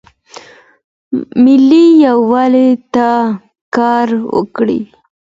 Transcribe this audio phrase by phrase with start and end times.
[1.43, 3.09] ملي یووالي ته
[3.75, 4.79] کار وکړئ.